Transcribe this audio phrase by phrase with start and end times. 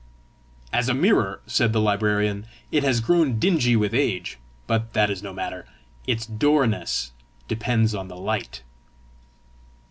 [0.73, 5.21] "As a mirror," said the librarian, "it has grown dingy with age; but that is
[5.21, 5.67] no matter:
[6.07, 7.11] its clearness
[7.47, 8.63] depends on the light."